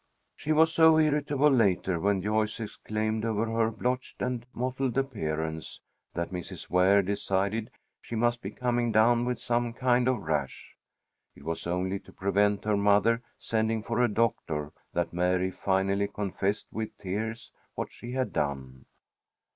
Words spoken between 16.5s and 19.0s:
with tears what she had done.